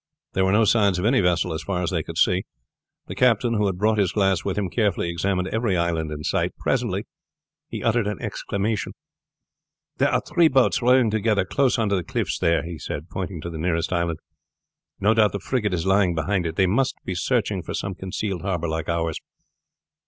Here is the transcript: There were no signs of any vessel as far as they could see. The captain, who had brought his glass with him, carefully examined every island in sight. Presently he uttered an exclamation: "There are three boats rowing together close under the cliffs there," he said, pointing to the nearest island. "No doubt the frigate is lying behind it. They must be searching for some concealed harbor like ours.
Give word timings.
There 0.33 0.43
were 0.43 0.51
no 0.51 0.65
signs 0.65 0.97
of 0.97 1.05
any 1.05 1.21
vessel 1.21 1.53
as 1.53 1.61
far 1.61 1.83
as 1.83 1.91
they 1.91 2.01
could 2.01 2.17
see. 2.17 2.45
The 3.05 3.13
captain, 3.13 3.53
who 3.53 3.67
had 3.67 3.77
brought 3.77 3.99
his 3.99 4.11
glass 4.11 4.43
with 4.43 4.57
him, 4.57 4.67
carefully 4.67 5.11
examined 5.11 5.49
every 5.49 5.77
island 5.77 6.11
in 6.11 6.23
sight. 6.23 6.57
Presently 6.57 7.05
he 7.69 7.83
uttered 7.83 8.07
an 8.07 8.19
exclamation: 8.19 8.93
"There 9.97 10.09
are 10.09 10.19
three 10.27 10.47
boats 10.47 10.81
rowing 10.81 11.11
together 11.11 11.45
close 11.45 11.77
under 11.77 11.95
the 11.95 12.03
cliffs 12.03 12.39
there," 12.39 12.63
he 12.63 12.79
said, 12.79 13.09
pointing 13.11 13.41
to 13.41 13.51
the 13.51 13.59
nearest 13.59 13.93
island. 13.93 14.17
"No 14.99 15.13
doubt 15.13 15.33
the 15.33 15.39
frigate 15.39 15.71
is 15.75 15.85
lying 15.85 16.15
behind 16.15 16.47
it. 16.47 16.55
They 16.55 16.65
must 16.65 16.95
be 17.05 17.13
searching 17.13 17.61
for 17.61 17.75
some 17.75 17.93
concealed 17.93 18.41
harbor 18.41 18.67
like 18.69 18.89
ours. 18.89 19.19